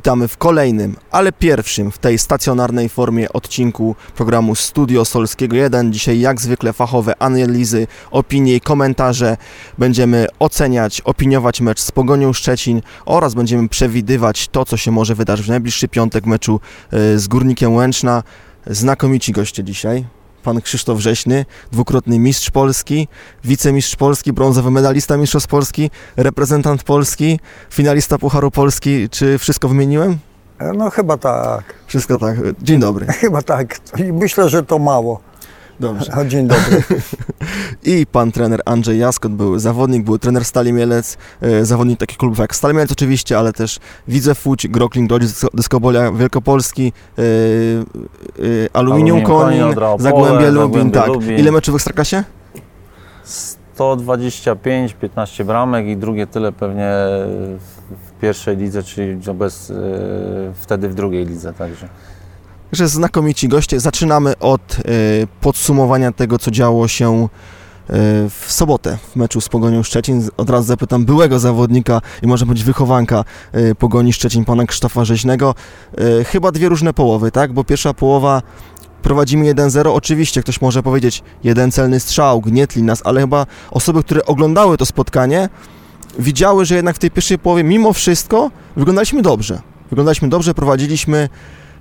[0.00, 5.92] Witamy w kolejnym, ale pierwszym w tej stacjonarnej formie odcinku programu Studio Solskiego 1.
[5.92, 9.36] Dzisiaj jak zwykle fachowe analizy, opinie i komentarze.
[9.78, 15.46] Będziemy oceniać, opiniować mecz z Pogonią Szczecin oraz będziemy przewidywać to, co się może wydarzyć
[15.46, 16.60] w najbliższy piątek meczu
[16.90, 18.22] e, z Górnikiem Łęczna.
[18.66, 20.19] Znakomici goście dzisiaj.
[20.42, 23.08] Pan Krzysztof Wrześny, dwukrotny mistrz Polski,
[23.44, 27.40] wicemistrz Polski, brązowy medalista Mistrzostw Polski, reprezentant Polski,
[27.70, 29.08] finalista Pucharu Polski.
[29.08, 30.18] Czy wszystko wymieniłem?
[30.74, 31.64] No chyba tak.
[31.86, 32.36] Wszystko tak.
[32.62, 33.06] Dzień dobry.
[33.20, 33.78] Chyba tak.
[33.98, 35.20] I myślę, że to mało.
[35.80, 36.12] Dobrze.
[36.12, 36.82] O, Dzień dobry.
[37.84, 42.38] I pan trener Andrzej Jaskot był zawodnik, był trener Stali Mielec, e, zawodnik takich klubów
[42.38, 47.24] jak Stali Mielec oczywiście, ale też Widzew Łódź, Grokling, Grodzic, Dyskobolia Wielkopolski, e, e,
[48.72, 49.62] Aluminium Konin,
[49.98, 51.06] Zagłębie Lubin, tak.
[51.06, 51.38] Lubin.
[51.38, 52.24] Ile meczów w Ekstraklasie?
[53.74, 56.90] 125, 15 bramek i drugie tyle pewnie
[57.88, 59.74] w pierwszej lidze, czyli bez, e,
[60.54, 61.88] wtedy w drugiej lidze także.
[62.72, 63.80] Że znakomici goście.
[63.80, 64.82] Zaczynamy od e,
[65.40, 67.28] podsumowania tego, co działo się e,
[68.28, 70.28] w sobotę w meczu z Pogonią Szczecin.
[70.36, 75.54] Od razu zapytam byłego zawodnika i może być wychowanka e, Pogoni Szczecin, pana Krzysztofa Rzeźnego.
[76.26, 77.52] Chyba dwie różne połowy, tak?
[77.52, 78.42] Bo pierwsza połowa
[79.02, 79.90] prowadzimy 1-0.
[79.94, 84.86] Oczywiście ktoś może powiedzieć jeden celny strzał, gnietli nas, ale chyba osoby, które oglądały to
[84.86, 85.48] spotkanie,
[86.18, 89.60] widziały, że jednak w tej pierwszej połowie mimo wszystko wyglądaliśmy dobrze.
[89.90, 91.28] Wyglądaliśmy dobrze, prowadziliśmy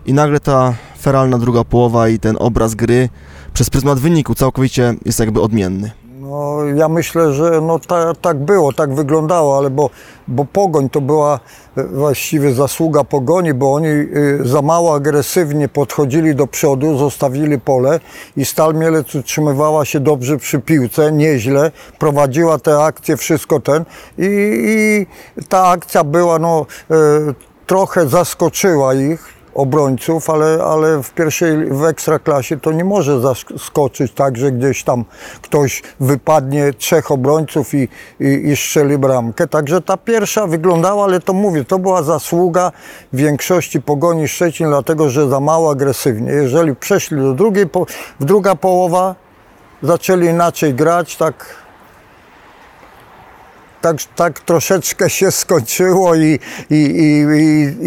[0.05, 3.09] i nagle ta feralna druga połowa i ten obraz gry
[3.53, 5.91] przez pryzmat wyniku całkowicie jest jakby odmienny.
[6.29, 9.89] No, ja myślę, że no, ta, tak było, tak wyglądało, ale bo,
[10.27, 11.39] bo Pogoń to była
[11.77, 17.99] e, właściwie zasługa Pogoni, bo oni y, za mało agresywnie podchodzili do przodu, zostawili pole
[18.37, 23.85] i Stal Mielec utrzymywała się dobrze przy piłce, nieźle, prowadziła te akcje, wszystko ten
[24.17, 24.27] i,
[25.37, 26.95] i ta akcja była, no, e,
[27.65, 34.37] trochę zaskoczyła ich, obrońców, ale, ale w pierwszej, w ekstraklasie to nie może zaskoczyć tak,
[34.37, 35.05] że gdzieś tam
[35.41, 37.87] ktoś wypadnie trzech obrońców i,
[38.19, 39.47] i, i strzeli bramkę.
[39.47, 42.71] Także ta pierwsza wyglądała, ale to mówię, to była zasługa
[43.13, 46.31] większości Pogoni Szczecin, dlatego że za mało agresywnie.
[46.31, 47.65] Jeżeli przeszli do drugiej,
[48.19, 49.15] w druga połowa,
[49.83, 51.55] zaczęli inaczej grać, tak
[53.81, 57.25] tak, tak troszeczkę się skończyło i, i, i,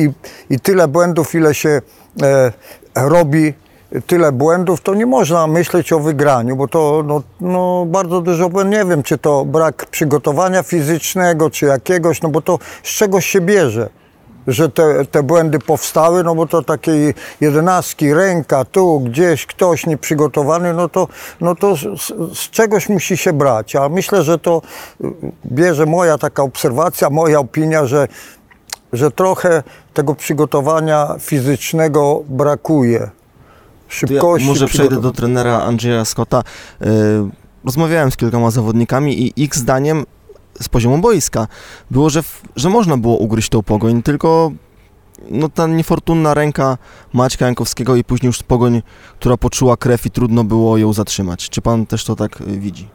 [0.03, 0.11] i,
[0.55, 1.83] i, tyle błędów, ile się
[2.23, 2.53] e,
[2.97, 3.55] robi,
[4.07, 8.79] tyle błędów, to nie można myśleć o wygraniu, bo to no, no, bardzo dużo błędów.
[8.79, 13.41] Nie wiem, czy to brak przygotowania fizycznego, czy jakiegoś, no bo to z czegoś się
[13.41, 13.89] bierze.
[14.47, 20.75] Że te, te błędy powstały, no bo to takie jedenastki, ręka, tu gdzieś ktoś nieprzygotowany,
[20.75, 21.09] no to,
[21.41, 21.81] no to z,
[22.39, 23.77] z czegoś musi się brać.
[23.77, 24.63] A myślę, że to
[25.01, 25.07] y,
[25.47, 28.09] bierze moja taka obserwacja, moja opinia, że,
[28.93, 29.63] że trochę
[29.95, 32.99] tego przygotowania fizycznego brakuje.
[32.99, 34.49] To ja Szybkości.
[34.49, 36.43] może przejdę do trenera Andrzeja Scotta.
[36.81, 36.87] E,
[37.65, 40.05] Rozmawiałem z kilkoma zawodnikami i ich zdaniem
[40.61, 41.47] z poziomu boiska
[41.91, 42.23] było, że,
[42.57, 44.53] że można było ugryźć tą pogoń, tylko
[45.31, 46.79] no, ta niefortunna ręka
[47.13, 48.83] Maćka Jankowskiego i później już pogoń,
[49.21, 51.49] która poczuła krew i trudno było ją zatrzymać.
[51.49, 52.89] Czy pan też to tak y, widzi?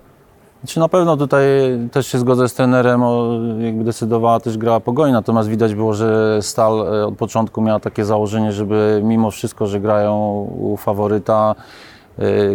[0.63, 1.44] Znaczy na pewno tutaj
[1.91, 6.39] też się zgodzę z trenerem, o, jakby decydowała też gra Pogoń, natomiast widać było, że
[6.41, 10.16] Stal e, od początku miała takie założenie, żeby mimo wszystko, że grają
[10.59, 11.56] u faworyta,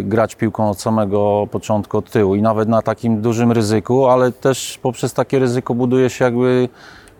[0.03, 4.79] grać piłką od samego początku, od tyłu i nawet na takim dużym ryzyku, ale też
[4.81, 6.69] poprzez takie ryzyko buduje się jakby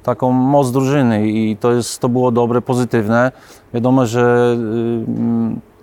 [0.03, 3.31] taką moc drużyny i to, jest, to było dobre, pozytywne.
[3.73, 4.55] Wiadomo, że
[5.59, 5.73] y,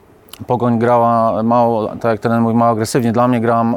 [0.46, 3.12] Pogoń grała mało, tak jak ten mówi, mało agresywnie.
[3.12, 3.76] Dla mnie gram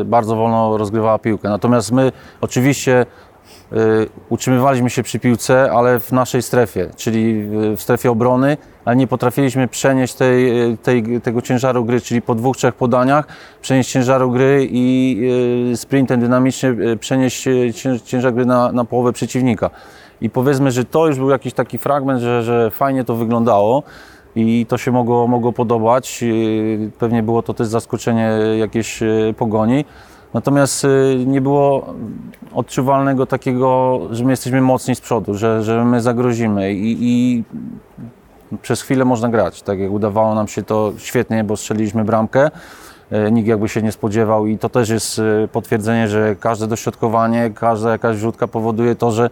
[0.00, 1.48] e, bardzo wolno rozgrywała piłkę.
[1.48, 3.06] Natomiast my oczywiście
[4.28, 9.68] utrzymywaliśmy się przy piłce, ale w naszej strefie, czyli w- strefie obrony, ale nie potrafiliśmy
[9.68, 13.26] przenieść tej, e, tej, tego ciężaru gry, czyli po dwóch, trzech podaniach
[13.62, 15.20] przenieść ciężaru gry i
[15.72, 19.70] e, sprintem dynamicznie przenieść cię- ciężar gry na, na połowę przeciwnika.
[20.20, 23.82] I powiedzmy, że to już był jakiś taki fragment, że, że fajnie to wyglądało
[24.36, 26.24] i to się mogło, mogło podobać.
[26.98, 29.84] Pewnie było to też zaskoczenie jakieś yy, pogoni.
[30.34, 31.94] Natomiast yy, nie było
[32.54, 37.44] odczuwalnego takiego, że my jesteśmy mocni z przodu, że, że my zagrozimy i, i
[38.62, 39.62] przez chwilę można grać.
[39.62, 42.50] Tak jak udawało nam się to świetnie, bo strzeliliśmy bramkę.
[43.10, 47.50] E, Nikt jakby się nie spodziewał i to też jest e, potwierdzenie, że każde dośrodkowanie,
[47.54, 49.30] każda jakaś rzutka powoduje to, że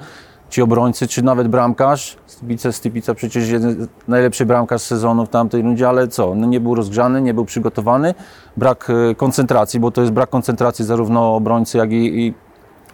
[0.51, 5.89] ci obrońcy, czy nawet bramkarz, Stipica, Stipica przecież jeden najlepszy bramkarz sezonu w tamtej rundzie,
[5.89, 8.15] ale co, no nie był rozgrzany, nie był przygotowany,
[8.57, 12.35] brak e, koncentracji, bo to jest brak koncentracji zarówno obrońcy, jak i, i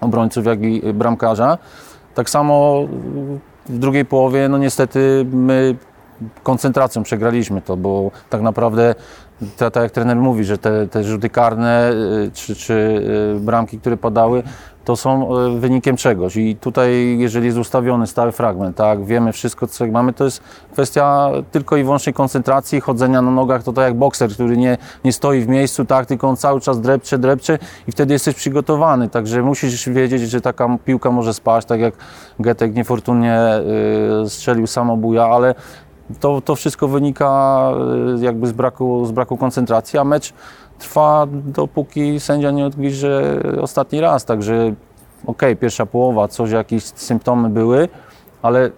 [0.00, 1.58] obrońców, jak i bramkarza.
[2.14, 2.82] Tak samo
[3.66, 5.76] w drugiej połowie, no niestety my
[6.42, 8.94] koncentracją przegraliśmy to, bo tak naprawdę
[9.56, 11.92] ta- tak jak trener mówi, że te, te rzuty karne
[12.32, 13.02] czy, czy
[13.40, 14.42] bramki, które padały,
[14.84, 16.36] to są y, wynikiem czegoś.
[16.36, 20.42] I tutaj, jeżeli jest ustawiony stały fragment, tak, wiemy wszystko, co mamy, to jest
[20.72, 25.12] kwestia tylko i wyłącznie koncentracji, chodzenia na nogach, to tak jak bokser, który nie, nie
[25.12, 27.58] stoi w miejscu, tak, tylko on cały czas drepcze, drepcze
[27.88, 29.08] i wtedy jesteś przygotowany.
[29.08, 31.94] Także musisz wiedzieć, że taka piłka może spaść, tak jak
[32.40, 33.40] Getek niefortunnie
[34.24, 35.54] y, strzelił samobuja, ale
[36.20, 37.70] to, to wszystko wynika
[38.20, 40.32] y, jakby z braku, z braku koncentracji, a mecz
[40.78, 43.20] trwa dopóki sędzia nie odgryzie
[43.60, 44.74] ostatni raz, także
[45.26, 47.88] okej, pierwsza połowa, coś, jakieś symptomy były,
[48.42, 48.70] ale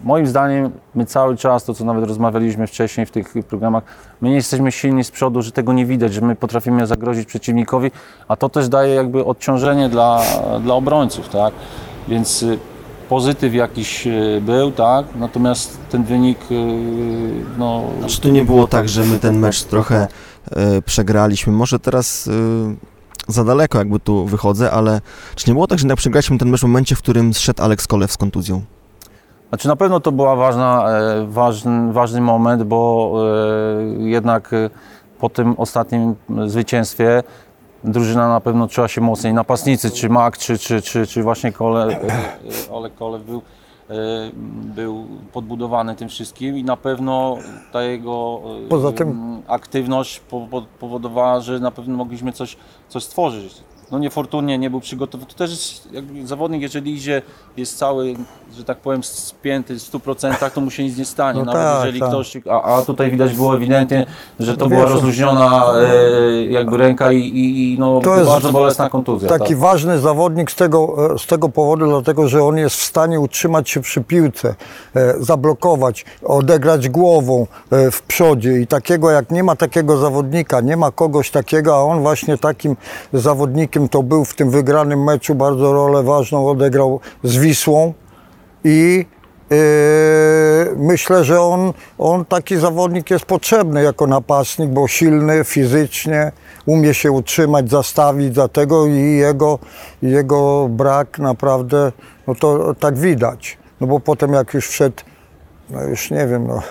[0.00, 3.82] moim zdaniem my cały czas, to co nawet rozmawialiśmy wcześniej w tych programach,
[4.20, 7.90] my nie jesteśmy silni z przodu, że tego nie widać, że my potrafimy zagrozić przeciwnikowi,
[8.28, 10.22] a to też daje jakby odciążenie dla,
[10.60, 11.54] dla obrońców, tak?
[12.08, 12.58] Więc y,
[13.08, 15.06] pozytyw jakiś y, był, tak?
[15.14, 16.54] Natomiast ten wynik, y,
[17.58, 17.82] no...
[18.06, 20.08] Czy to nie było tak, że my ten mecz trochę
[20.84, 21.52] przegraliśmy?
[21.52, 22.32] Może teraz e,
[23.28, 25.00] za daleko jakby tu wychodzę, ale
[25.34, 27.86] czy nie było tak, że jednak przegraliśmy ten mecz w momencie, w którym zszedł Alex
[27.86, 28.62] Kolew z kontuzją?
[29.48, 33.12] Znaczy na pewno to była ważna, e, ważny, ważny moment, bo
[33.78, 34.70] e, jednak e,
[35.18, 36.14] po tym ostatnim
[36.46, 37.22] zwycięstwie
[37.84, 39.34] drużyna na pewno czuła się mocniej.
[39.34, 42.00] Napastnicy, czy Mak, czy, czy, czy, czy właśnie Kole, e,
[42.68, 43.42] e, Olek Kolew był, e,
[44.74, 47.36] był podbudowany tym wszystkim i na pewno
[47.72, 52.56] ta jego e, Poza tym- m, aktywność po, po, powodowała, że na pewno mogliśmy coś,
[52.88, 53.54] coś stworzyć.
[53.90, 55.30] No niefortunnie nie był przygotowany.
[55.30, 57.22] To też jest zawodnik, jeżeli idzie,
[57.56, 58.14] jest cały,
[58.56, 61.38] że tak powiem, spięty w 100%, to mu się nic nie stanie.
[61.38, 62.08] No Nawet tak, jeżeli tak.
[62.08, 64.06] ktoś, a, a tutaj widać było ewidentnie,
[64.40, 68.30] że to To była wiesz, rozluźniona e, jakby ręka i, i, i no, To jest
[68.30, 69.28] bardzo bolesna kontuzja.
[69.28, 69.58] Taki tak.
[69.58, 73.70] ważny zawodnik z tego, e, z tego powodu, dlatego że on jest w stanie utrzymać
[73.70, 74.54] się przy piłce,
[74.96, 80.76] e, zablokować, odegrać głową e, w przodzie i takiego jak nie ma takiego zawodnika, nie
[80.76, 82.76] ma kogoś takiego, a on właśnie takim
[83.12, 87.94] zawodnikiem to był w tym wygranym meczu, bardzo rolę ważną odegrał z Wisłą
[88.64, 89.06] i
[89.50, 89.56] e,
[90.76, 96.32] myślę, że on, on taki zawodnik jest potrzebny jako napastnik, bo silny fizycznie,
[96.66, 99.58] umie się utrzymać, zastawić za tego i jego,
[100.02, 101.92] jego brak naprawdę,
[102.26, 103.58] no to tak widać.
[103.80, 104.96] No bo potem jak już wszedł,
[105.70, 106.62] no już nie wiem, no,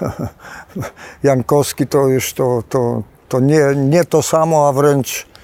[1.24, 5.35] Jankowski to już to, to, to nie, nie to samo, a wręcz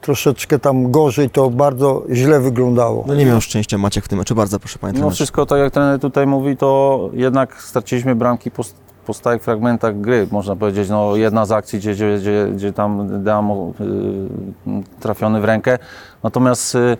[0.00, 3.04] troszeczkę tam gorzej, to bardzo źle wyglądało.
[3.06, 5.14] No nie miał szczęścia Maciek w tym meczu, bardzo proszę Panie Mimo trenerze.
[5.14, 8.62] wszystko, tak jak trener tutaj mówi, to jednak straciliśmy bramki po,
[9.06, 10.88] po stałych fragmentach gry, można powiedzieć.
[10.88, 15.78] No, jedna z akcji, gdzie, gdzie, gdzie, gdzie tam Deamo y, trafiony w rękę.
[16.22, 16.96] Natomiast y,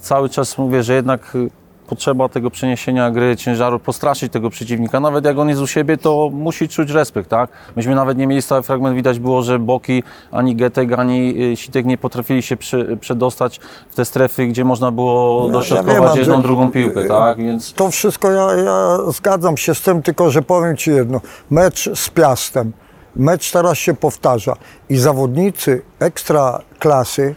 [0.00, 1.50] cały czas mówię, że jednak y,
[1.90, 5.00] potrzeba tego przeniesienia gry, ciężaru, postraszyć tego przeciwnika.
[5.00, 7.50] Nawet jak on jest u siebie, to musi czuć respekt, tak?
[7.76, 11.86] Myśmy nawet nie mieli stały fragment, widać było, że Boki, ani Getek, ani y, Sitek
[11.86, 13.60] nie potrafili się przy, przedostać
[13.90, 16.42] w te strefy, gdzie można było ja dośrodkować wiem, jedną, Andrzej.
[16.42, 17.38] drugą piłkę, tak?
[17.38, 21.20] Więc To wszystko ja, ja zgadzam się z tym, tylko że powiem Ci jedno.
[21.50, 22.72] Mecz z Piastem,
[23.16, 24.54] mecz teraz się powtarza
[24.88, 27.34] i zawodnicy ekstra klasy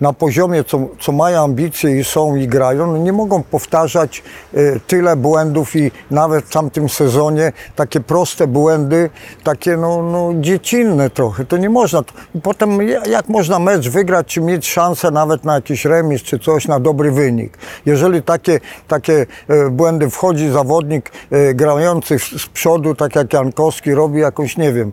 [0.00, 4.22] na poziomie, co, co mają ambicje i są i grają, no nie mogą powtarzać
[4.54, 9.10] e, tyle błędów i nawet w tamtym sezonie takie proste błędy,
[9.44, 12.02] takie no, no dziecinne trochę, to nie można.
[12.42, 16.68] Potem ja- jak można mecz wygrać, czy mieć szansę nawet na jakiś remis, czy coś,
[16.68, 17.58] na dobry wynik.
[17.86, 23.94] Jeżeli takie, takie e, błędy wchodzi zawodnik e, grający z z przodu, tak jak Jankowski
[23.94, 24.92] robi jakąś, nie wiem,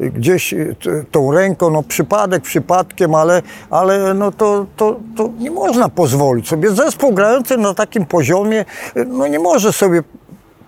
[0.00, 0.54] gdzieś
[1.10, 6.70] tą ręką, no przypadek przypadkiem, ale, ale no to, to, to nie można pozwolić sobie.
[6.70, 8.64] Zespół grający na takim poziomie,
[9.06, 10.02] no nie może sobie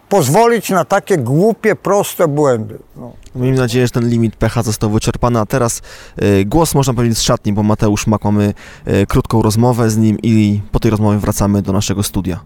[0.09, 2.79] pozwolić na takie głupie, proste błędy.
[2.97, 3.13] No.
[3.35, 5.83] Miejmy nadzieję, że ten limit pecha został wyczerpany, a teraz
[6.17, 10.19] e, głos można powiedzieć z szatni, bo Mateusz Mak mamy e, krótką rozmowę z nim
[10.23, 12.41] i po tej rozmowie wracamy do naszego studia.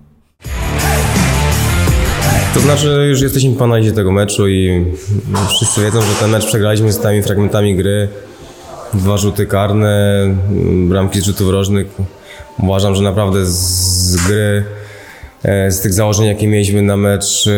[2.54, 4.84] To znaczy, już jesteśmy po analizie tego meczu i
[5.48, 8.08] wszyscy wiedzą, że ten mecz przegraliśmy z tymi fragmentami gry.
[8.94, 10.26] Dwa rzuty karne,
[10.88, 11.86] bramki z rzutów rożnych.
[12.62, 14.64] Uważam, że naprawdę z gry,
[15.42, 17.50] e, z tych założeń, jakie mieliśmy na mecz, e,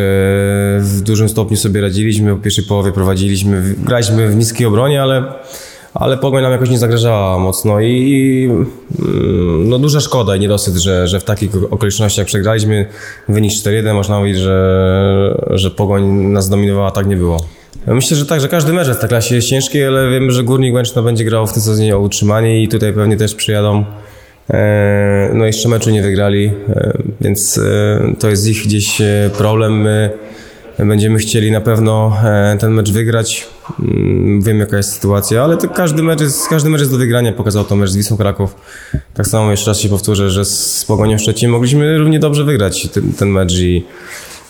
[0.81, 2.35] w dużym stopniu sobie radziliśmy.
[2.35, 5.25] W pierwszej połowie prowadziliśmy, graliśmy w niskiej obronie, ale,
[5.95, 8.49] ale Pogoń nam jakoś nie zagrażała mocno i,
[8.99, 12.87] mm, no duża szkoda i niedosyt, że, że w takich okolicznościach przegraliśmy.
[13.29, 17.45] Wynik 4-1, można mówić, że, że Pogoń nas zdominowała, tak nie było.
[17.87, 21.03] Myślę, że tak, że każdy mecz w klasie jest ciężki, ale wiemy, że Górnik Łęczno
[21.03, 23.85] będzie grał w tym sezonie o utrzymanie i tutaj pewnie też przyjadą
[24.51, 29.03] E, No jeszcze meczu nie wygrali, e, więc e, to jest ich gdzieś
[29.39, 29.81] problem.
[29.81, 30.11] My
[30.79, 32.17] będziemy chcieli na pewno
[32.59, 33.47] ten mecz wygrać.
[33.81, 37.33] Mm, Wiem jaka jest sytuacja, ale to każdy mecz jest, każdy mecz jest do wygrania.
[37.33, 38.57] Pokazał to mecz z Wisłą Kraków.
[39.15, 43.12] Tak samo jeszcze raz się powtórzę, że z Pogonią Szczecin mogliśmy równie dobrze wygrać ten,
[43.12, 43.85] ten mecz i,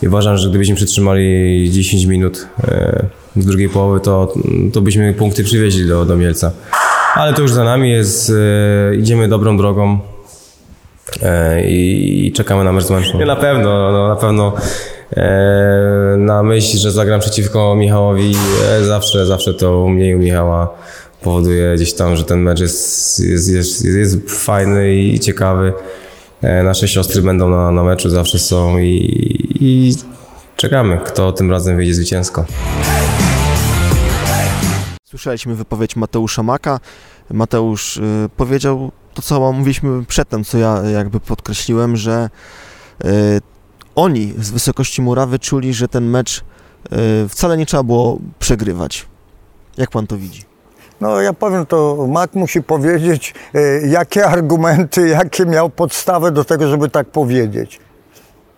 [0.02, 3.06] i uważam, że gdybyśmy przytrzymali 10 minut e,
[3.36, 4.34] z drugiej połowy, to,
[4.72, 6.52] to byśmy punkty przywieźli do, do Mielca.
[7.14, 8.32] Ale to już za nami jest,
[8.90, 9.98] e, idziemy dobrą drogą
[11.22, 13.26] e, i, czekamy na mecz z Łęczną.
[13.26, 14.52] Na pewno, no, na pewno
[16.16, 18.34] na myśl, że zagram przeciwko Michałowi,
[18.82, 20.68] zawsze, zawsze to u mnie i u Michała
[21.22, 25.72] powoduje gdzieś tam, że ten mecz jest, jest, jest, jest fajny i ciekawy.
[26.42, 28.88] E, nasze siostry będą na, na meczu, zawsze są i,
[29.60, 29.94] i
[30.56, 32.44] czekamy, kto tym razem wyjdzie zwycięsko.
[35.04, 36.80] Słyszeliśmy wypowiedź Mateusza Maka.
[37.30, 42.30] Mateusz y, powiedział to, co mówiliśmy przedtem, co ja jakby podkreśliłem, że
[43.04, 43.08] y,
[43.94, 49.06] oni z wysokości murawy czuli, że ten mecz y, wcale nie trzeba było przegrywać.
[49.76, 50.51] Jak pan to widzi?
[51.02, 56.68] No ja powiem to, Mak musi powiedzieć, e, jakie argumenty, jakie miał podstawę do tego,
[56.68, 57.80] żeby tak powiedzieć.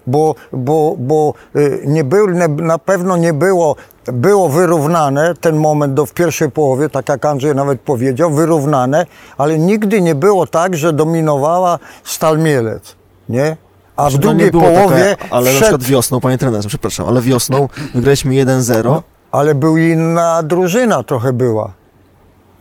[0.06, 3.76] Bo, bo, bo e, nie był, na pewno nie było,
[4.12, 9.06] było wyrównane ten moment do, w pierwszej połowie, tak jak Andrzej nawet powiedział, wyrównane,
[9.38, 12.96] ale nigdy nie było tak, że dominowała Stal Mielec,
[13.28, 13.56] nie?
[13.96, 17.20] A w to drugiej połowie Taka, ale na wszedł- przykład wiosną, panie trenerze, przepraszam, ale
[17.20, 19.02] wiosną wygraliśmy 1-0.
[19.32, 21.83] ale był inna drużyna trochę była.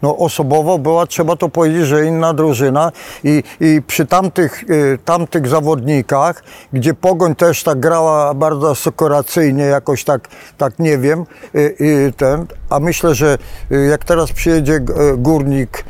[0.03, 2.91] No osobowo była, trzeba to powiedzieć, że inna drużyna
[3.23, 6.43] i, i przy tamtych, y, tamtych zawodnikach,
[6.73, 12.45] gdzie Pogoń też tak grała bardzo asekuracyjnie, jakoś tak, tak nie wiem, y, y, ten,
[12.69, 13.37] a myślę, że
[13.71, 14.83] y, jak teraz przyjedzie y,
[15.17, 15.85] Górnik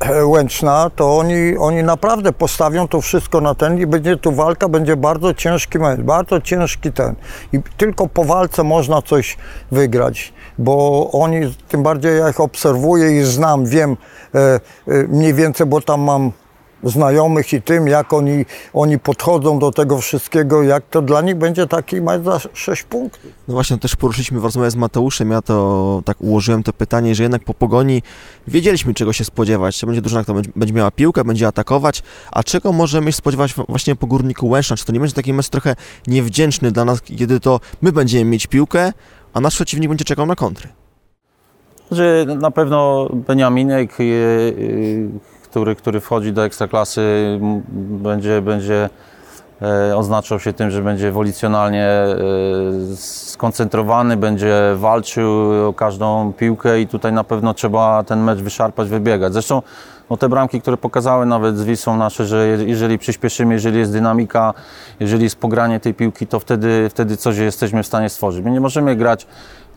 [0.00, 4.68] e, Łęczna, to oni, oni naprawdę postawią to wszystko na ten i będzie tu walka,
[4.68, 7.14] będzie bardzo ciężki mecz, bardzo ciężki ten.
[7.52, 9.36] I tylko po walce można coś
[9.70, 13.96] wygrać, bo oni, tym bardziej ja ich obserwuję i znam, wiem
[14.34, 14.60] e, e,
[15.08, 16.32] mniej więcej, bo tam mam
[16.84, 21.66] znajomych i tym, jak oni, oni podchodzą do tego wszystkiego, jak to dla nich będzie
[21.66, 23.32] taki mecz za 6 punktów.
[23.48, 27.22] No właśnie, też poruszyliśmy w rozmowie z Mateuszem, ja to tak ułożyłem to pytanie, że
[27.22, 28.02] jednak po pogoni
[28.48, 29.80] wiedzieliśmy czego się spodziewać.
[29.80, 32.02] To będzie drużyna, która będzie- miała piłkę, będzie atakować,
[32.32, 34.76] a czego możemy się spodziewać właśnie po Górniku Łęczna?
[34.76, 35.76] Czy to nie będzie taki mecz trochę
[36.06, 38.92] niewdzięczny dla nas, kiedy to my będziemy mieć piłkę,
[39.34, 40.68] a nasz przeciwnik będzie czekał na kontry?
[41.90, 45.08] Że na pewno Beniaminek, y, y,
[45.42, 47.38] który, który wchodzi do Ekstraklasy,
[48.02, 48.88] będzie, będzie
[49.62, 52.16] e, oznaczał się tym, że będzie wolicjonalnie e,
[52.96, 55.30] skoncentrowany, będzie walczył
[55.68, 59.32] o każdą piłkę i tutaj na pewno trzeba ten mecz wyszarpać, wybiegać.
[59.32, 59.62] Zresztą
[60.10, 63.92] no te bramki, które pokazały nawet z Wisłą nasze, że je- jeżeli przyspieszymy, jeżeli jest
[63.92, 64.54] dynamika,
[65.00, 68.44] jeżeli jest pogranie tej piłki, to wtedy, wtedy coś jesteśmy w stanie stworzyć.
[68.44, 69.26] My nie możemy grać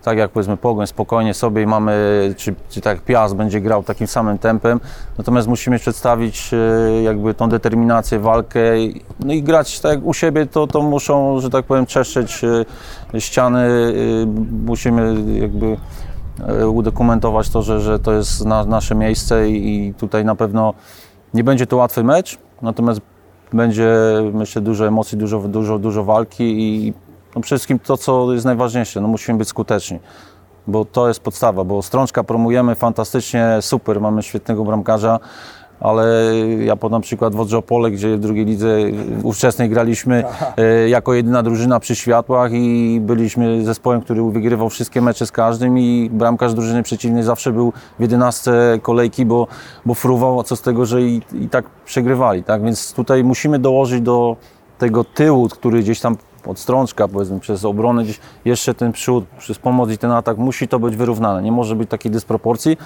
[0.03, 1.93] tak jak powiedzmy Pogoń, spokojnie sobie i mamy,
[2.37, 4.79] czy, czy tak jak Piast będzie grał takim samym tempem,
[5.17, 8.59] natomiast musimy przedstawić e, jakby tą determinację, walkę,
[9.19, 12.41] no i grać tak jak u siebie, to, to muszą, że tak powiem, czeszczeć
[13.13, 13.93] e, ściany, e,
[14.65, 15.77] musimy jakby
[16.67, 20.73] udokumentować to, że, że to jest na, nasze miejsce i, i tutaj na pewno
[21.33, 23.01] nie będzie to łatwy mecz, natomiast
[23.53, 23.95] będzie
[24.33, 26.93] myślę dużo emocji, dużo, dużo, dużo walki i
[27.35, 29.99] no przede wszystkim to, co jest najważniejsze, no musimy być skuteczni,
[30.67, 35.19] bo to jest podstawa, bo Strączka promujemy fantastycznie, super, mamy świetnego bramkarza,
[35.83, 38.77] ale ja podam przykład Wodrzopole, gdzie w drugiej lidze
[39.23, 40.23] ówczesnej graliśmy
[40.57, 45.79] e, jako jedyna drużyna przy światłach i byliśmy zespołem, który wygrywał wszystkie mecze z każdym
[45.79, 49.47] i bramkarz drużyny przeciwnej zawsze był w 11 kolejki, bo,
[49.85, 52.63] bo fruwał, co z tego, że i, i tak przegrywali, tak?
[52.63, 54.35] Więc tutaj musimy dołożyć do
[54.77, 59.57] tego tyłu, który gdzieś tam od strączka, powiedzmy, przez obronę, gdzieś jeszcze ten przód, przez
[59.57, 61.43] pomoc i ten atak, musi to być wyrównane.
[61.43, 62.77] Nie może być takiej dysproporcji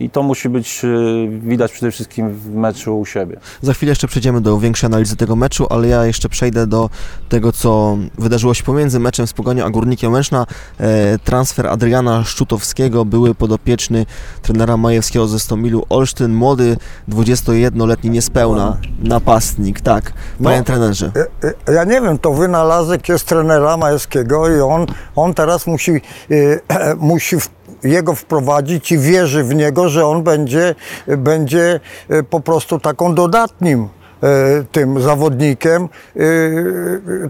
[0.00, 3.40] i to musi być y, widać przede wszystkim w meczu u siebie.
[3.62, 6.90] Za chwilę jeszcze przejdziemy do większej analizy tego meczu, ale ja jeszcze przejdę do
[7.28, 10.46] tego, co wydarzyło się pomiędzy meczem z Pogonią a Górnikiem Łęczna.
[10.80, 14.06] E, transfer Adriana Szczutowskiego, były podopieczny
[14.42, 16.76] trenera Majewskiego ze Stomilu Olsztyn, młody,
[17.08, 20.12] 21-letni niespełna napastnik, tak.
[20.44, 20.64] Panie No.
[20.64, 21.12] trenerze.
[21.42, 24.86] E, e, Ja nie wiem, to wynalazek jest trenera Majewskiego i on,
[25.16, 25.92] on teraz musi,
[26.30, 30.74] e, musi w, jego wprowadzić i wierzy w niego, że on będzie,
[31.06, 33.88] będzie e, po prostu taką dodatnim
[34.22, 35.88] e, tym zawodnikiem.
[36.16, 36.20] E,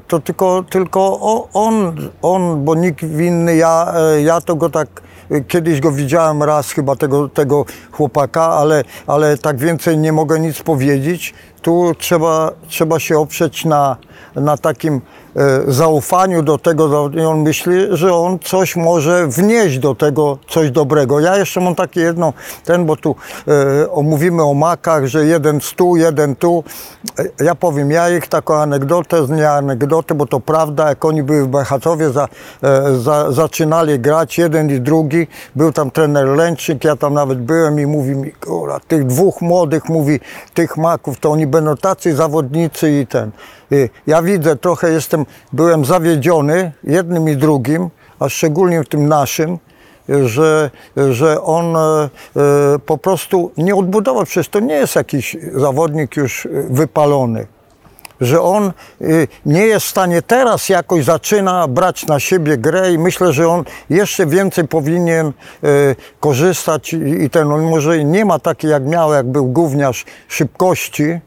[0.06, 1.18] To tylko, tylko
[1.52, 5.02] on, on, bo nikt inny, ja, ja to go tak
[5.48, 10.62] Kiedyś go widziałem raz chyba tego, tego chłopaka, ale, ale tak więcej nie mogę nic
[10.62, 11.34] powiedzieć.
[11.62, 13.96] tu trzeba, trzeba się oprzeć na,
[14.34, 15.00] na takim
[15.66, 21.20] zaufaniu do tego, on myśli, że on coś może wnieść do tego, coś dobrego.
[21.20, 22.32] Ja jeszcze mam takie jedno,
[22.64, 23.14] ten, bo tu
[23.48, 26.64] e, omówimy o makach, że jeden tu, jeden tu.
[27.18, 31.42] E, Ja powiem, ja ich taką anegdotę, nie anegdotę, bo to prawda, jak oni byli
[31.42, 32.28] w Bechacowie, za,
[32.62, 37.80] e, za, zaczynali grać, jeden i drugi, był tam trener Lęczyk, ja tam nawet byłem
[37.80, 40.20] i mówi mi, kurwa, tych dwóch młodych, mówi,
[40.54, 43.30] tych maków, to oni będą tacy zawodnicy i ten.
[43.70, 45.17] I ja widzę, trochę jestem,
[45.52, 49.58] byłem zawiedziony jednym i drugim, a szczególnie tym naszym,
[50.08, 50.70] że,
[51.10, 52.08] że on e, e,
[52.78, 57.46] po prostu nie odbudował, przecież to nie jest jakiś zawodnik już e, wypalony
[58.20, 62.98] że on y, nie jest w stanie teraz jakoś zaczyna brać na siebie grę i
[62.98, 68.38] myślę, że on jeszcze więcej powinien y, korzystać i, i ten, on może nie ma
[68.38, 71.20] takiej jak miał, jak był gówniarz szybkości,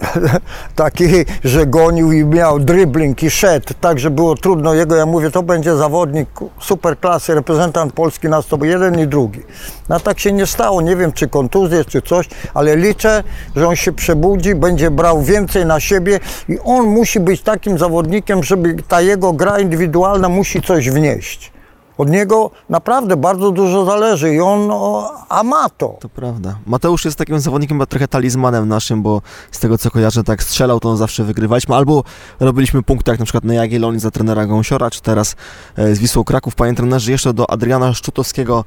[0.76, 1.04] taki,
[1.44, 5.42] że gonił i miał dribbling i szedł, tak, że było trudno jego, ja mówię, to
[5.42, 6.28] będzie zawodnik
[6.60, 9.40] super klasy, reprezentant Polski na stopę, jeden i drugi.
[9.88, 13.22] No tak się nie stało, nie wiem czy kontuzje, czy coś, ale liczę,
[13.56, 18.44] że on się przebudzi, będzie brał więcej na siebie i on musi być takim zawodnikiem,
[18.44, 21.52] żeby ta jego gra indywidualna musi coś wnieść.
[21.98, 25.96] Od niego naprawdę bardzo dużo zależy i on, o, a ma to.
[26.00, 26.58] To prawda.
[26.66, 30.80] Mateusz jest takim zawodnikiem chyba trochę talizmanem naszym, bo z tego co kojarzę, tak strzelał,
[30.80, 31.74] to zawsze wygrywaliśmy.
[31.74, 32.04] Albo
[32.40, 35.36] robiliśmy punkty, jak na przykład na Jagiellonii za trenera Gąsiora, czy teraz
[35.76, 36.54] e, z Wisłą Kraków.
[36.54, 38.64] Panie trenerze, jeszcze do Adriana Szczutowskiego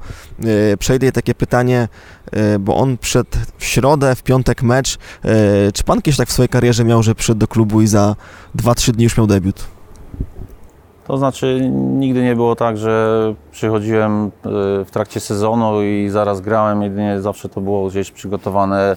[0.72, 1.88] e, przejdę takie pytanie,
[2.32, 4.98] e, bo on przed w środę, w piątek mecz.
[5.74, 8.16] Czy pan kiedyś tak w swojej karierze miał, że przyszedł do klubu i za
[8.56, 9.75] 2-3 dni już miał debiut?
[11.06, 14.30] To znaczy nigdy nie było tak, że przychodziłem e,
[14.84, 18.96] w trakcie sezonu i zaraz grałem, jedynie zawsze to było gdzieś przygotowane,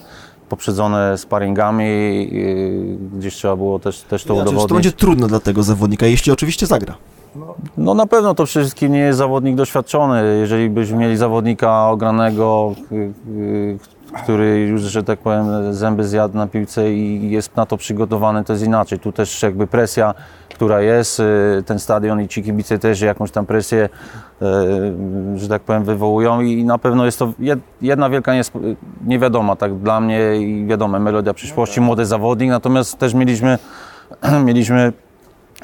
[0.49, 4.73] poprzedzone sparingami, e, gdzieś trzeba było też, też to Ja, przecież to udowodnić.
[4.73, 6.95] będzie trudno dla tego zawodnika, jeśli oczywiście zagra.
[7.77, 10.37] No na pewno to przede wszystkim nie jest zawodnik doświadczony.
[10.39, 13.79] Jeżeli byśmy mieli zawodnika ogranego, y, y,
[14.11, 18.53] który już, że tak powiem, zęby zjadł na piłce i jest na to przygotowany, to
[18.53, 18.99] jest inaczej.
[18.99, 20.13] Tu też jakby presja,
[20.49, 23.89] która jest, y, ten stadion i ci kibice też jakąś tam presję,
[25.35, 28.31] y, że tak powiem, wywołują i na pewno jest to jed- jedna wielka
[29.05, 33.57] niewiadoma, tak dla mnie i wiadomo, melodia przyszłości, młody zawodnik, natomiast też mieliśmy,
[34.45, 34.93] mieliśmy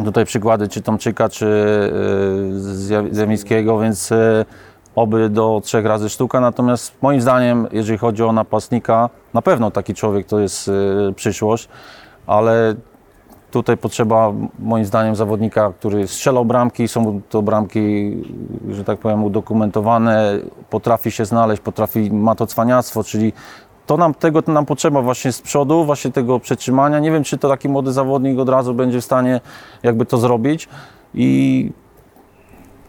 [0.05, 4.13] Tutaj przykłady czy Tomczyka, czy y, Zja- Zemińskiego, więc
[4.95, 6.39] oby do trzech razy sztuka.
[6.39, 11.69] Natomiast moim zdaniem, jeżeli chodzi o napastnika, na pewno taki człowiek to jest y, przyszłość,
[12.27, 12.75] ale
[13.51, 18.13] tutaj potrzeba moim zdaniem zawodnika, który strzelał bramki, są to bramki,
[18.69, 23.33] że tak powiem, udokumentowane, potrafi się znaleźć, potrafi, ma to cwaniactwo, czyli
[23.85, 26.99] to nam, tego to nam potrzeba właśnie z przodu, właśnie tego przetrzymania.
[26.99, 29.41] Nie wiem, czy to taki młody zawodnik od razu będzie w stanie
[29.83, 30.69] jakby to zrobić
[31.13, 31.71] i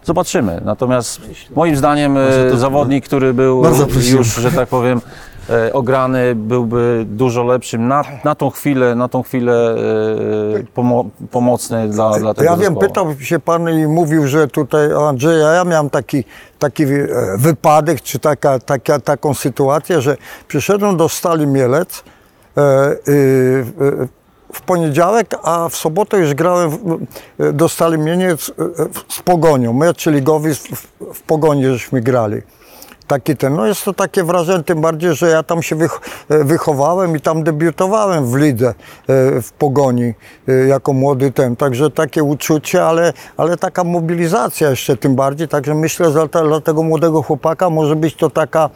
[0.06, 0.60] zobaczymy.
[0.64, 1.20] Natomiast
[1.56, 3.62] moim zdaniem e, to- zawodnik, który był
[4.10, 5.00] już, że tak powiem,
[5.50, 9.76] e, ograny, byłby dużo lepszym na, na tą chwilę, na tą chwilę
[10.60, 12.80] e, pomo pomocny dla, dla tego Ja wiem, zespołu.
[12.88, 16.24] pytał się pan i mówił, że tutaj Andrzeja, ja miałem taki,
[16.58, 16.84] taki
[17.38, 20.16] wypadek, czy taka, taka, taką sytuację, że
[20.48, 22.04] przyszedłem do Stali Mielec
[24.52, 26.98] w poniedziałek, a w sobotę już grałem w,
[27.38, 28.52] e, do Stali Mielec e,
[29.08, 30.60] z Pogonią, mecz ligowy w,
[31.14, 31.22] w,
[31.62, 32.42] żeśmy grali.
[33.06, 37.16] Taki ten, no jest to takie wrażenie, tym bardziej, że ja tam się e, wychowałem
[37.16, 38.74] i tam debiutowałem w lidze e,
[39.42, 40.14] w Pogoni
[40.68, 46.12] jako młody ten, także takie uczucie, ale, ale taka mobilizacja jeszcze tym bardziej, także myślę,
[46.12, 48.70] że dla tego młodego chłopaka może być to taka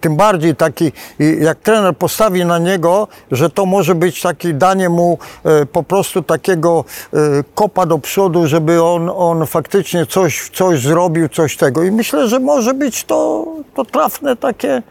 [0.00, 0.92] tym bardziej taki,
[1.40, 6.22] jak trener postawi na niego, że to może być taki danie mu e, po prostu
[6.22, 6.84] takiego
[7.14, 7.16] e,
[7.54, 11.82] kopa do przodu, żeby on, on faktycznie coś, coś zrobił, coś tego.
[11.82, 14.82] I myślę, że może być to, to trafne takie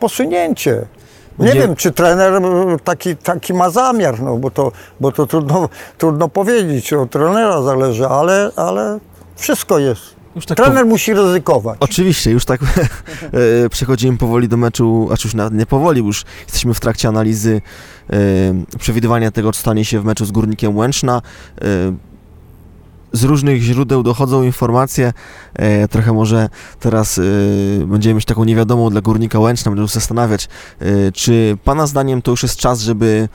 [0.00, 0.86] posunięcie.
[1.38, 5.26] Nie Nie- wiem, czy trener e, taki, taki ma zamiar, no bo to, bo to
[5.26, 8.98] trudno, trudno powiedzieć, od trenera zależy, ale, ale
[9.36, 10.15] wszystko jest.
[10.44, 11.76] Tak Trener musi ryzykować.
[11.80, 12.60] Oczywiście, już tak
[13.64, 17.60] e, przechodzimy powoli do meczu, a już nawet nie powoli, już jesteśmy w trakcie analizy
[18.10, 18.16] e,
[18.78, 21.22] przewidywania tego, co stanie się w meczu z Górnikiem Łęczna.
[21.60, 21.62] E,
[23.12, 25.12] z różnych źródeł dochodzą informacje,
[25.54, 26.48] e, trochę może
[26.80, 27.22] teraz e,
[27.86, 30.48] będziemy mieć taką niewiadomą dla Górnika Łęczna, będziemy się zastanawiać,
[30.80, 33.28] e, czy Pana zdaniem to już jest czas, żeby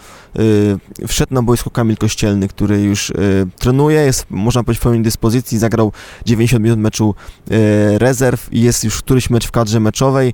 [1.01, 3.13] e, wszedł na boisko Kamil Kościelny, który już e,
[3.59, 5.91] trenuje, jest, można powiedzieć, w pełnej dyspozycji, zagrał
[6.25, 7.15] 90 minut meczu
[7.51, 10.33] e, rezerw i jest już któryś mecz w kadrze meczowej.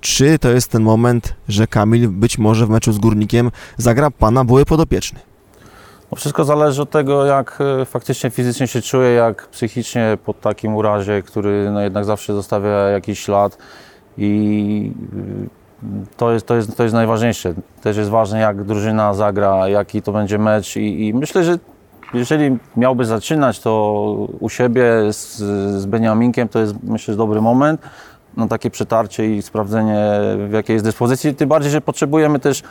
[0.00, 4.44] Czy to jest ten moment, że Kamil być może w meczu z Górnikiem zagra Pana
[4.44, 5.27] były podopieczny?
[6.10, 10.76] No wszystko zależy od tego, jak e, faktycznie fizycznie się czuje, jak psychicznie po takim
[10.76, 13.58] urazie, który no jednak zawsze zostawia jakiś ślad
[14.18, 14.92] i
[15.82, 17.54] y, to jest, to, jest, to jest najważniejsze.
[17.82, 21.58] Też jest ważne, jak drużyna zagra, jaki to będzie mecz i, i myślę, że
[22.14, 23.92] jeżeli miałby zaczynać to
[24.40, 25.36] u siebie z,
[25.80, 27.80] z Beniaminkiem, to jest myślę, dobry moment
[28.36, 30.10] na takie przetarcie i sprawdzenie
[30.48, 32.62] w jakiej jest dyspozycji, tym bardziej, że potrzebujemy też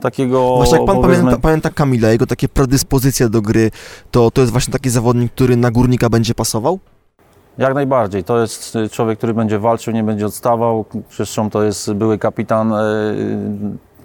[0.00, 3.70] takiego Właśnie jak Pan powiedzmy- pamięta, pamięta Kamila, jego takie predyspozycje do gry,
[4.10, 6.78] to to jest właśnie taki zawodnik, który na Górnika będzie pasował?
[7.58, 8.24] Jak najbardziej.
[8.24, 10.84] To jest y, człowiek, który będzie walczył, nie będzie odstawał.
[11.16, 12.78] Zresztą to jest były kapitan e,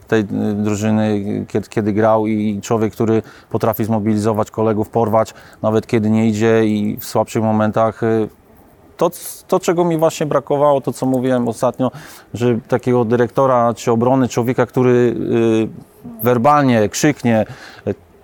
[0.08, 6.10] tej y, drużyny, kiedy, kiedy grał i człowiek, który potrafi zmobilizować kolegów, porwać, nawet kiedy
[6.10, 8.02] nie idzie i w słabszych momentach.
[9.02, 9.12] To,
[9.48, 11.92] to, czego mi właśnie brakowało, to co mówiłem ostatnio,
[12.34, 17.46] że takiego dyrektora czy obrony, człowieka, który y, werbalnie krzyknie,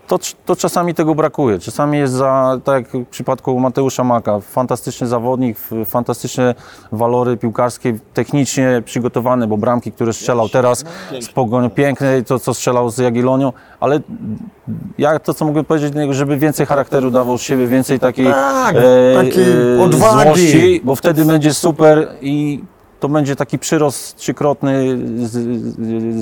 [0.07, 1.59] to, to czasami tego brakuje.
[1.59, 6.55] Czasami jest za, tak jak w przypadku Mateusza Maka, fantastyczny zawodnik, fantastyczne
[6.91, 10.85] walory piłkarskie, technicznie przygotowany, bo bramki, które strzelał teraz
[11.21, 13.99] z Pogonią, piękne, to co strzelał z Jagiellonią, ale
[14.97, 18.25] ja to, co mogę powiedzieć do niego, żeby więcej charakteru dawał z siebie, więcej takiej
[18.25, 18.75] Tak,
[19.15, 20.23] takiej odwagi.
[20.23, 22.63] złości, bo wtedy będzie super i
[22.99, 25.31] to będzie taki przyrost trzykrotny z,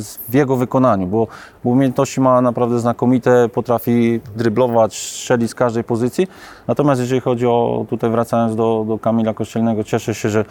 [0.04, 1.28] z, w jego wykonaniu, bo,
[1.64, 6.28] bo umiejętności ma naprawdę znakomite, potrafi dryblować, strzelić z każdej pozycji.
[6.68, 10.46] Natomiast jeżeli chodzi o, tutaj wracając do, do Kamila Kościelnego, cieszę się, że,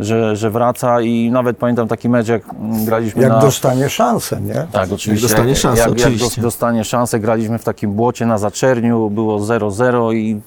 [0.00, 2.42] że, że wraca i nawet pamiętam taki mecz, jak
[2.84, 3.38] graliśmy Jak na...
[3.40, 4.66] dostanie szansę, nie?
[4.72, 5.28] Tak, oczywiście.
[5.28, 6.26] dostanie szansę, jak, jak oczywiście.
[6.26, 10.40] dos- dostanie szansę, graliśmy w takim błocie na Zaczerniu, było 0-0 i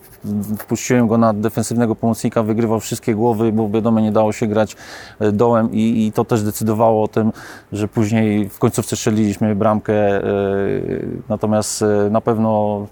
[0.58, 4.76] wpuściłem go na defensywnego pomocnika, wygrywał wszystkie głowy, bo wiadomo, nie dało się grać
[5.20, 7.32] e, dołem i, i to też decydowało o tym,
[7.72, 10.24] że później w końcówce strzeliliśmy bramkę, e,
[11.30, 12.86] natomiast e, na pewno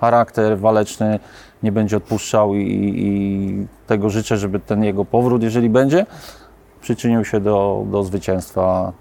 [0.00, 1.18] charakter waleczny
[1.62, 6.06] nie będzie odpuszczał i, i tego życzę, żeby ten jego powrót, jeżeli będzie,
[6.80, 8.92] przyczynił się do, do zwycięstwa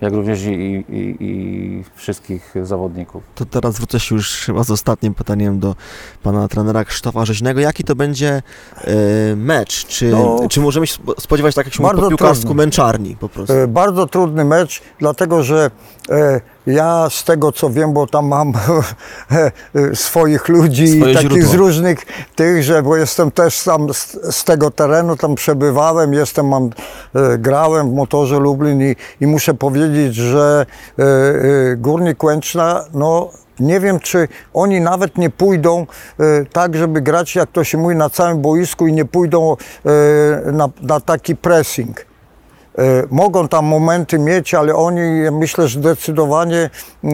[0.00, 0.50] jak również i,
[0.88, 3.22] i, i, wszystkich zawodników.
[3.34, 5.74] To teraz zwrócę się już chyba z ostatnim pytaniem do
[6.22, 7.60] pana trenera Krzysztofa Rzeźnego.
[7.60, 8.42] Jaki to będzie
[8.84, 8.92] e,
[9.36, 9.86] mecz?
[9.86, 13.54] Czy, No, czy możemy się spo- spodziewać, tak jak się mówi piłkarsku, męczarni po prostu?
[13.54, 15.70] E, Bardzo trudny mecz, dlatego że
[16.10, 18.52] e, ja z tego co wiem, bo tam mam
[19.94, 21.50] swoich ludzi Swoje takich źródła.
[21.50, 21.98] z różnych
[22.34, 26.70] tych, że bo jestem też tam z, z tego terenu, tam przebywałem, jestem, mam,
[27.14, 30.66] e, grałem w motorze Lublin i, i muszę powiedzieć, że
[30.98, 35.86] e, e, Górnik Łęczna, no nie wiem, czy oni nawet nie pójdą
[36.20, 39.56] e, tak, żeby grać, jak to się mówi, na całym boisku i nie pójdą
[40.46, 42.06] e, na, na taki pressing.
[42.78, 46.70] E, Mogą tam momenty mieć, ale oni myślę, że zdecydowanie
[47.04, 47.10] e,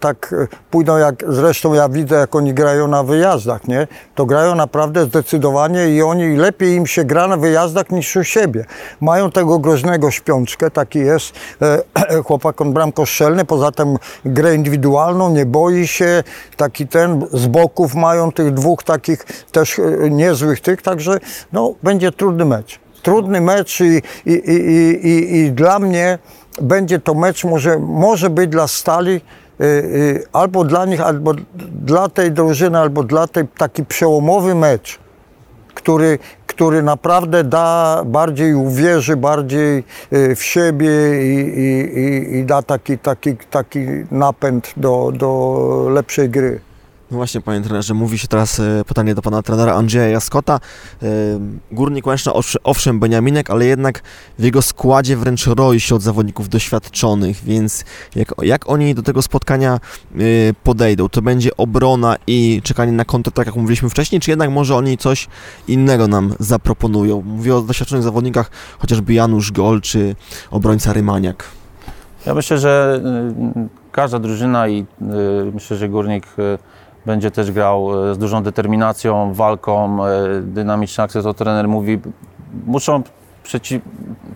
[0.00, 0.34] tak
[0.70, 3.88] pójdą jak zresztą ja widzę, jak oni grają na wyjazdach, nie?
[4.14, 8.64] To grają naprawdę zdecydowanie i oni lepiej im się gra na wyjazdach niż u siebie.
[9.00, 15.46] Mają tego groźnego śpiączkę, taki jest e, chłopak, on bramkostrzelny, poza tym grę indywidualną, nie
[15.46, 16.24] boi się,
[16.56, 19.80] taki ten, z boków mają tych dwóch takich też
[20.10, 21.18] niezłych tych, także
[21.52, 26.18] no, będzie trudny mecz trudny mecz i, i, i, i, i, dla mnie
[26.62, 29.20] będzie to mecz, może, może być dla Stali
[29.60, 31.34] y, y, albo dla nich, albo
[31.84, 34.98] dla tej drużyny, albo dla tej taki przełomowy mecz,
[35.74, 40.90] który, który naprawdę da, bardziej uwierzy, bardziej y, w siebie
[41.22, 46.60] i, i, i da taki, taki, taki napęd do, do lepszej gry.
[47.10, 50.60] No właśnie, panie trenerze, mówi się teraz e, pytanie do pana trenera Andrzeja Jaskota.
[51.02, 51.06] E,
[51.72, 54.02] Górnik Łęczna, owsz- owszem, Beniaminek, ale jednak
[54.38, 57.84] w jego składzie wręcz roi się od zawodników doświadczonych, więc
[58.16, 60.18] jak, jak oni do tego spotkania e,
[60.64, 61.08] podejdą?
[61.08, 64.98] To będzie obrona i czekanie na kontr, tak jak mówiliśmy wcześniej, czy jednak może oni
[64.98, 65.28] coś
[65.68, 67.22] innego nam zaproponują?
[67.22, 70.16] Mówię o doświadczonych zawodnikach, chociażby Janusz Gol czy
[70.50, 71.44] obrońca Rymaniak.
[72.26, 73.00] Ja myślę, że
[73.56, 76.58] y, każda drużyna i y, myślę, że Górnik y,
[77.06, 82.00] będzie też grał y, z dużą determinacją, walką, y, dynamiczną akcją, to trener mówi.
[82.66, 83.02] Muszą
[83.42, 83.80] przeci,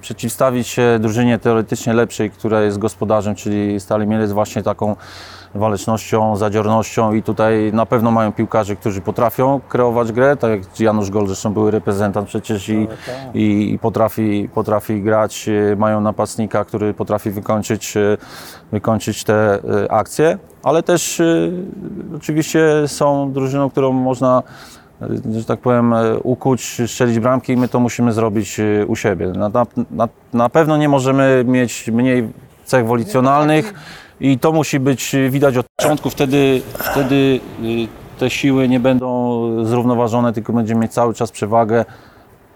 [0.00, 4.96] przeciwstawić się drużynie teoretycznie lepszej, która jest gospodarzem, czyli Stali Mielec właśnie taką
[5.55, 11.11] walecznością, zadziornością i tutaj na pewno mają piłkarzy, którzy potrafią kreować grę, tak jak Janusz
[11.11, 12.88] Gol, zresztą były reprezentant przecież i,
[13.35, 18.19] i, i potrafi, potrafi grać, y, mają napastnika, który potrafi wykończyć, y,
[18.73, 21.23] wykończyć te y, akcje, ale też
[22.17, 24.43] oczywiście są drużyną, którą można
[25.03, 28.97] e, że tak powiem, e, ukuć, strzelić bramki i my to musimy zrobić e, u
[28.97, 29.27] siebie.
[29.27, 29.51] Na,
[29.90, 32.29] na, na pewno nie możemy mieć mniej
[32.64, 33.74] cech wolicjonalnych
[34.20, 37.64] i to musi być widać od początku, wtedy, wtedy e,
[38.18, 41.85] te siły nie będą zrównoważone, tylko będziemy mieć cały czas przewagę.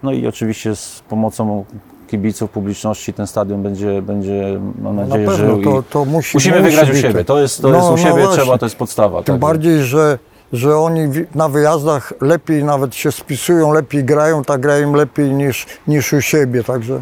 [0.03, 1.65] No i oczywiście z pomocą
[2.07, 5.63] kibiców, publiczności ten stadion będzie, będzie mam Na nadzieję, pewno żył.
[5.63, 7.25] to, to musi musimy musi wygrać u siebie.
[7.25, 9.23] To jest, to No, jest u no siebie trzeba, to jest podstawa.
[9.23, 9.39] Tym tak.
[9.41, 10.19] bardziej, że,
[10.53, 11.01] że oni
[11.35, 16.63] na wyjazdach lepiej nawet się spisują, lepiej grają, tak grają lepiej niż, niż u siebie,
[16.63, 17.01] także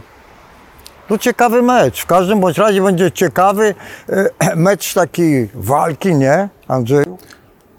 [1.10, 2.02] no ciekawy mecz.
[2.02, 3.76] W każdym bądź razie będzie ciekawy
[4.10, 7.18] e, mecz taki walki, nie Andrzeju?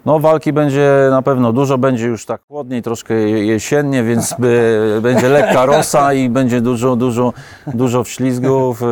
[0.05, 4.99] No walki będzie na pewno dużo, będzie już tak chłodniej, troszkę je- jesiennie, więc by,
[5.01, 7.33] będzie lekka rosa i będzie dużo, dużo,
[7.67, 8.81] dużo wślizgów.
[8.81, 8.85] y,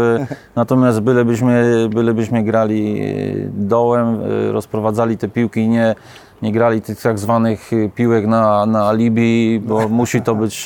[0.55, 4.19] Natomiast bylebyśmy, bylebyśmy grali y, dołem,
[4.51, 5.95] rozprowadzali te piłki, nie,
[6.41, 10.65] nie grali tych tak zwanych piłek na, na alibi, bo musi to być,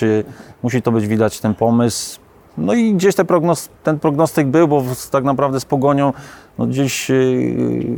[0.63, 2.19] musi to być widać ten pomysł.
[2.61, 6.13] No i gdzieś te prognos, ten prognostyk był, bo tak naprawdę z Pogonią
[6.57, 7.95] no gdzieś y,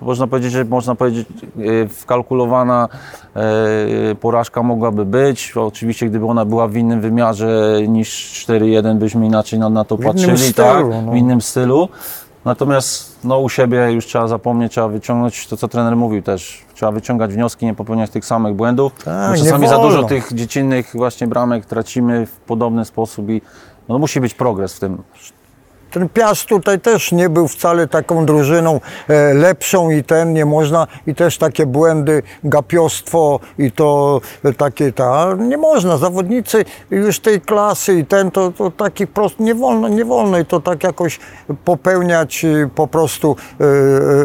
[0.00, 2.88] można powiedzieć, że można powiedzieć e, wkalkulowana
[3.36, 5.52] e, porażka mogłaby być.
[5.56, 10.00] Oczywiście gdyby ona była w innym wymiarze niż 4-1 byśmy inaczej na, na to W
[10.00, 10.86] patrzyli, stylu, tak?
[11.06, 11.12] no.
[11.12, 11.88] w innym stylu.
[12.44, 16.64] Natomiast no, u siebie już trzeba zapomnieć, trzeba wyciągnąć to, co trener mówił też.
[16.74, 18.92] Trzeba wyciągać wnioski, nie popełniać tych samych błędów.
[19.04, 23.42] Tak, bo czasami za dużo tych dziecinnych właśnie bramek tracimy w podobny sposób i
[23.88, 25.02] no, musi być progres w tym.
[25.94, 30.86] Ten Piast tutaj też nie był wcale taką drużyną e, lepszą i ten nie można
[31.06, 37.40] i też takie błędy, gapiostwo i to e, takie ta, nie można, zawodnicy już tej
[37.40, 41.18] klasy i ten to, to taki prost, nie wolno, nie wolno i to tak jakoś
[41.64, 43.36] popełniać e, po prostu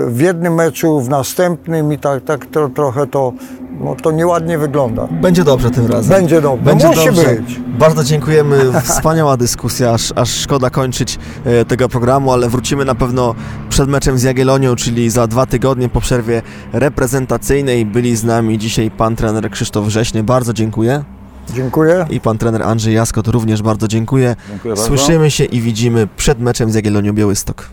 [0.08, 3.34] w jednym meczu, w następnym i tak, tak to, trochę to,
[3.80, 5.08] no, to nieładnie wygląda.
[5.12, 6.12] Będzie dobrze tym razem.
[6.12, 6.66] Będzie dobrze.
[6.66, 7.36] Będzie Musi dobrze.
[7.36, 7.60] być.
[7.68, 8.58] Bardzo dziękujemy.
[8.84, 11.20] Wspaniała dyskusja, aż, aż szkoda kończyć
[11.66, 13.36] tego programu, ale wrócimy na pewno
[13.70, 16.42] przed meczem z Jagiellonią, czyli za dwa tygodnie po przerwie
[16.74, 17.86] reprezentacyjnej.
[17.86, 20.24] Byli z nami dzisiaj pan trener Krzysztof Wrześny.
[20.24, 21.04] Bardzo dziękuję.
[21.54, 22.06] Dziękuję.
[22.10, 24.36] I pan trener Andrzej Jaskot również bardzo dziękuję.
[24.50, 24.88] Dziękuję bardzo.
[24.88, 27.70] Słyszymy się i widzimy przed meczem z Jagiellonią Białystok.